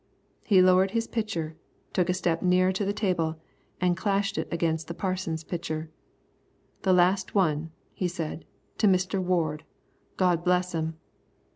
[0.41, 1.55] He lowered his pitcher,
[1.93, 3.39] took a step nearer to the table,
[3.79, 5.91] and clashed it against the Parson's pitcher.
[6.81, 8.45] "The last one," he said,
[8.79, 9.63] "to Mister Ward,
[10.17, 10.97] God bless 'im!"